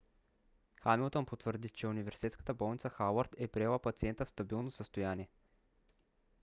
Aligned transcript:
хамилтън 0.83 1.25
потвърди 1.25 1.69
че 1.69 1.87
университетската 1.87 2.53
болница 2.53 2.89
хауърд 2.89 3.35
е 3.37 3.47
приела 3.47 3.79
пациента 3.79 4.25
в 4.25 4.29
стабилно 4.29 4.71
състояние 4.71 5.29